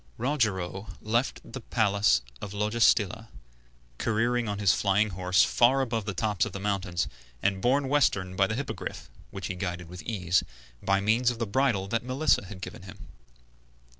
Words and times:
Rogero 0.17 0.87
left 0.99 1.41
the 1.45 1.61
palace 1.61 2.23
of 2.41 2.53
Logestilla, 2.55 3.27
careering 3.99 4.47
on 4.49 4.57
his 4.57 4.73
flying 4.73 5.11
courser 5.11 5.47
far 5.47 5.81
above 5.81 6.05
the 6.05 6.15
tops 6.15 6.43
of 6.43 6.53
the 6.53 6.59
mountains, 6.59 7.07
and 7.43 7.61
borne 7.61 7.87
westward 7.87 8.35
by 8.35 8.47
the 8.47 8.55
Hippogriff, 8.55 9.11
which 9.29 9.45
he 9.45 9.53
guided 9.53 9.89
with 9.89 10.01
ease, 10.01 10.43
by 10.81 11.01
means 11.01 11.29
of 11.29 11.37
the 11.37 11.45
bridle 11.45 11.87
that 11.89 12.03
Melissa 12.03 12.45
had 12.45 12.61
given 12.61 12.81
him. 12.81 13.09